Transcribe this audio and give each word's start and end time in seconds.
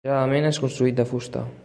Generalment 0.07 0.47
és 0.51 0.59
construït 0.63 0.97
de 1.01 1.07
fusta. 1.13 1.49